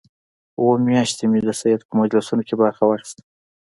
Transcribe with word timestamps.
اووه 0.59 0.77
میاشتې 0.87 1.25
مې 1.31 1.39
د 1.47 1.49
سید 1.61 1.81
په 1.87 1.93
مجلسونو 1.99 2.41
کې 2.47 2.55
برخه 2.61 2.83
واخیسته. 2.85 3.21